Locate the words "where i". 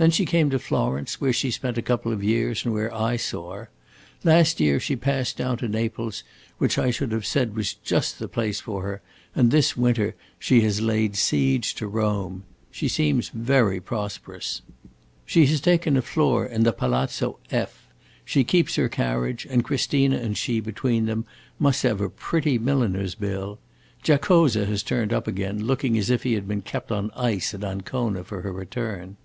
2.72-3.18